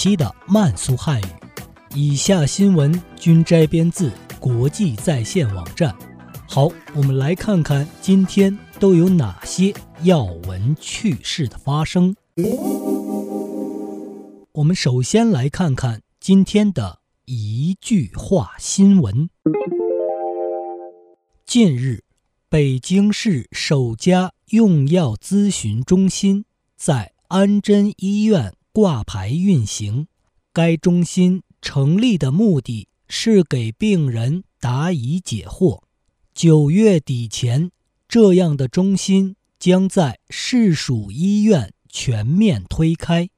[0.00, 1.24] 期的慢速汉语。
[1.94, 5.94] 以下新闻均摘编自国际在线网站。
[6.48, 9.74] 好，我们来看看今天都有哪些
[10.04, 12.16] 要闻趣事的发生。
[14.52, 19.28] 我们首先来看看今天的一句话新闻。
[21.44, 22.04] 近日，
[22.48, 30.06] 北京市首家用药咨询中心在安贞医院挂牌运行。
[30.52, 35.82] 该中心成立的目的是给病人答疑解惑。
[36.34, 37.70] 九月底前，
[38.08, 43.28] 这样的中心将在市属医院全面推开。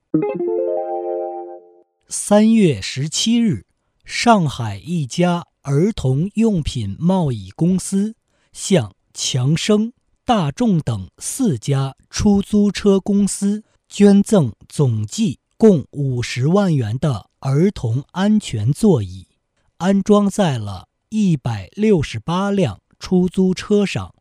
[2.09, 3.67] 三月十七日，
[4.05, 8.15] 上海一家儿童用品贸易公司
[8.53, 9.93] 向强生。
[10.25, 19.29] 大众等四家出租车公司捐赠总计共五十万元的儿童安全座椅，
[19.77, 24.15] 安装在了一百六十八辆出租车上。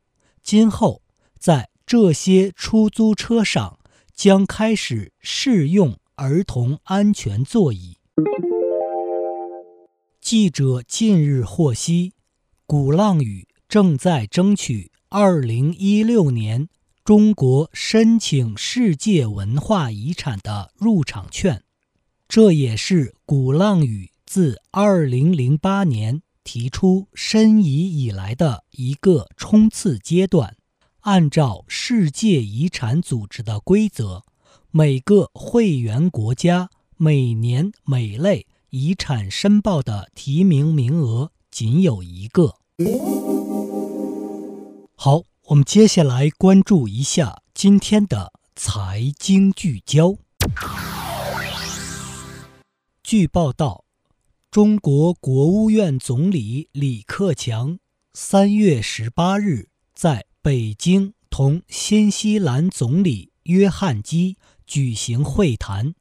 [0.44, 1.02] 今后，
[1.40, 3.80] 在这些出租车上
[4.14, 7.96] 将开始试用儿童安全座椅。
[10.20, 12.12] 记者近日获悉，
[12.66, 14.92] 鼓浪屿正在争取。
[15.08, 16.68] 二零一六年，
[17.04, 21.64] 中国申请世界文化遗产的入场券，
[22.28, 30.56] 这也是鼓浪屿自二零零八年提出申遗以来的一个冲刺阶段。
[31.00, 34.22] 按照世界遗产组织的规则，
[34.70, 42.58] 每个会员国家每年每类遗产申报的提名名额仅有一个。
[44.96, 50.16] 好，我们接下来关注一下今天的财经聚焦。
[53.02, 53.84] 据报道，
[54.52, 57.80] 中国国务院总理李克强
[58.14, 64.38] 三月十八日在北京同新西兰总理约翰基
[64.68, 65.96] 举行会谈，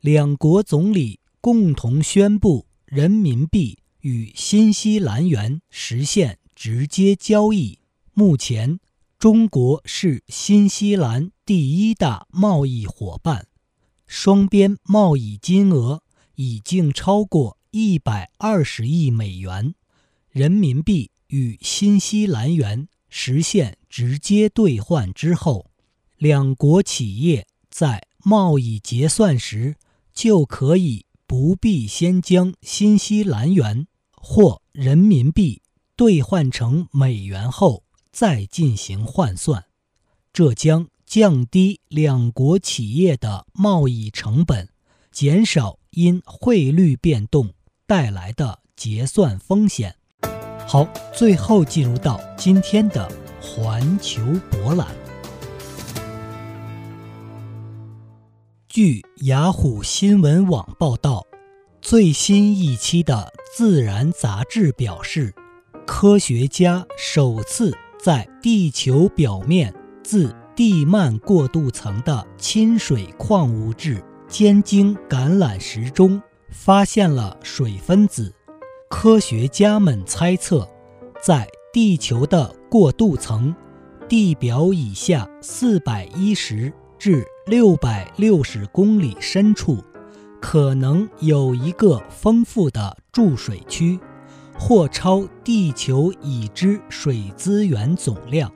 [0.00, 7.80] 两国总理共同宣布人民币与新西兰元实现直接交易。
[8.18, 8.80] 目前，
[9.18, 13.46] 中国是新西兰第一大贸易伙伴，
[14.06, 16.02] 双边贸易金额
[16.36, 19.74] 已经超过一百二十亿美元。
[20.30, 25.70] 人民币与新西兰元实现直接兑换之后，
[26.16, 29.76] 两国企业在贸易结算时
[30.14, 35.60] 就可以不必先将新西兰元或人民币
[35.94, 37.82] 兑换成美元后。
[38.16, 39.66] 再进行换算，
[40.32, 44.70] 这将降低两国企业的贸易成本，
[45.12, 47.52] 减少因汇率变动
[47.86, 49.96] 带来的结算风险。
[50.66, 53.06] 好，最后进入到今天的
[53.38, 54.88] 环球博览。
[58.66, 61.26] 据雅虎新闻网报道，
[61.82, 65.34] 最新一期的《自然》杂志表示，
[65.86, 67.76] 科学家首次。
[68.06, 69.74] 在地球表面
[70.04, 78.32] 自地幔过渡层的亲水矿物质尖晶橄榄石中发现了水分子。
[78.88, 80.68] 科学家们猜测，
[81.20, 83.52] 在地球的过渡层
[84.08, 89.82] 地表以下四百一十至六百六十公里深处，
[90.40, 93.98] 可能有一个丰富的注水区。
[94.58, 98.50] 或超地球已知水资源总量。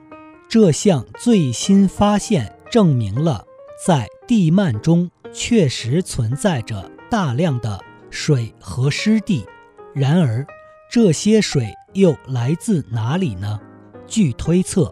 [0.49, 3.45] 这项最新发现证明了，
[3.85, 9.45] 在地幔中确实存在着大量的水和湿地。
[9.93, 10.45] 然而，
[10.91, 13.59] 这些水又来自哪里呢？
[14.07, 14.91] 据推测，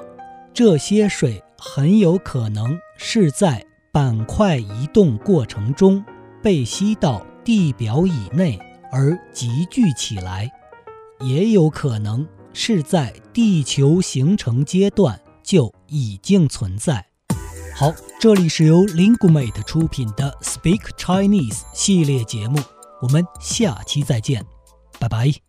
[0.53, 6.03] 这些水很有可能是在板块移动过程中
[6.41, 8.57] 被吸到地表以内
[8.91, 10.49] 而集聚起来。
[11.21, 17.05] 也有可能是在地球形成阶段就已经存在。
[17.75, 22.59] 好，这里是由 Lingumate 出品的 Speak Chinese 系列节目，
[23.01, 24.45] 我们下期再见，
[24.99, 25.39] 拜拜。